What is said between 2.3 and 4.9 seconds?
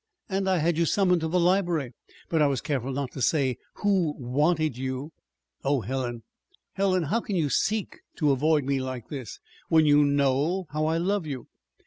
I was careful not to say who wanted